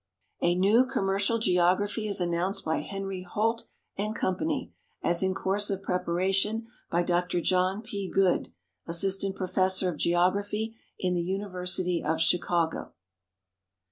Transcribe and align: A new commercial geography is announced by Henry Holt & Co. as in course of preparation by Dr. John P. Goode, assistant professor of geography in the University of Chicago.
A 0.41 0.55
new 0.55 0.87
commercial 0.87 1.37
geography 1.37 2.07
is 2.07 2.19
announced 2.19 2.65
by 2.65 2.77
Henry 2.77 3.21
Holt 3.21 3.67
& 3.97 4.15
Co. 4.15 4.35
as 5.03 5.21
in 5.21 5.35
course 5.35 5.69
of 5.69 5.83
preparation 5.83 6.65
by 6.89 7.03
Dr. 7.03 7.39
John 7.39 7.83
P. 7.83 8.09
Goode, 8.09 8.51
assistant 8.87 9.35
professor 9.35 9.89
of 9.89 9.97
geography 9.97 10.75
in 10.97 11.13
the 11.13 11.21
University 11.21 12.03
of 12.03 12.19
Chicago. 12.19 12.93